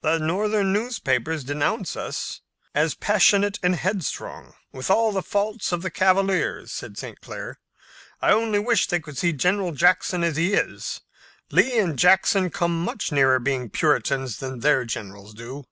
[0.00, 2.40] "The Northern newspapers denounce us
[2.74, 7.20] as passionate and headstrong, with all the faults of the cavaliers," said St.
[7.20, 7.60] Clair.
[8.20, 11.02] "I only wish they could see General Jackson as he is.
[11.52, 15.62] Lee and Jackson come much nearer being Puritans than their generals do."